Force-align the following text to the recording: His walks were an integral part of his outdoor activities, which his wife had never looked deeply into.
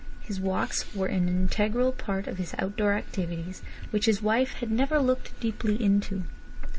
His 0.21 0.39
walks 0.39 0.95
were 0.95 1.05
an 1.05 1.29
integral 1.29 1.91
part 1.91 2.25
of 2.25 2.39
his 2.39 2.55
outdoor 2.57 2.93
activities, 2.93 3.61
which 3.91 4.07
his 4.07 4.19
wife 4.19 4.53
had 4.53 4.71
never 4.71 4.97
looked 4.97 5.39
deeply 5.39 5.75
into. 5.79 6.23